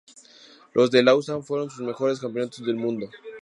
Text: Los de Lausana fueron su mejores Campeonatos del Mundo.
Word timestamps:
Los 0.73 0.89
de 0.89 1.03
Lausana 1.03 1.43
fueron 1.43 1.69
su 1.69 1.83
mejores 1.83 2.19
Campeonatos 2.19 2.65
del 2.65 2.75
Mundo. 2.75 3.07